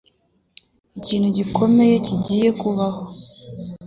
[0.99, 3.01] Ikintu gikomeye kigiye kubaho.